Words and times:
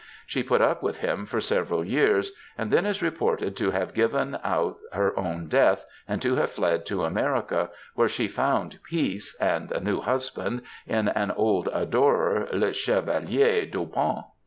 She 0.25 0.41
put 0.41 0.63
up 0.63 0.81
with 0.81 0.97
him 1.01 1.27
for 1.27 1.39
several 1.39 1.85
years, 1.85 2.31
and 2.57 2.73
then 2.73 2.87
is 2.87 3.03
reported 3.03 3.55
to 3.57 3.69
have 3.69 3.93
given 3.93 4.39
out 4.43 4.79
her 4.93 5.15
own 5.15 5.45
death, 5.47 5.85
and 6.07 6.19
to 6.23 6.33
have 6.37 6.49
fled 6.49 6.87
to 6.87 7.03
America, 7.03 7.69
where 7.93 8.09
she 8.09 8.27
found 8.27 8.79
peace 8.81 9.35
and 9.39 9.71
a 9.71 9.79
new 9.79 10.01
husband 10.01 10.63
in 10.87 11.07
an 11.09 11.29
old 11.29 11.69
adorer, 11.71 12.47
le 12.51 12.73
Chevalier 12.73 13.67
d'*Aubant. 13.67 14.25